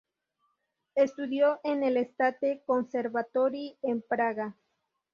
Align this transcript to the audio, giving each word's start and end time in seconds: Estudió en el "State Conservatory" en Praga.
Estudió 0.95 1.59
en 1.63 1.83
el 1.83 1.95
"State 1.97 2.63
Conservatory" 2.65 3.77
en 3.83 4.01
Praga. 4.01 4.55